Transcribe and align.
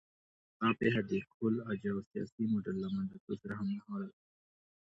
دا 0.59 0.69
پېښه 0.79 1.01
د 1.09 1.11
کهول 1.31 1.55
اجاو 1.71 2.07
سیاسي 2.11 2.43
موډل 2.51 2.75
له 2.83 2.89
منځه 2.95 3.15
تلو 3.21 3.35
سره 3.41 3.53
هممهاله 3.59 4.05
ده 4.13 4.17